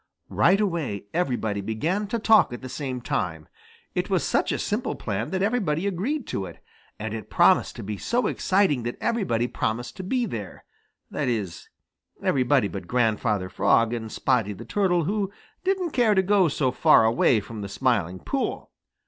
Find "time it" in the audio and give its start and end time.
3.01-4.09